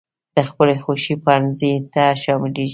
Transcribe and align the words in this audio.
د 0.35 0.37
خپلې 0.49 0.75
خوښي 0.83 1.15
پونځي 1.25 1.73
ته 1.93 2.03
شاملېږي. 2.21 2.69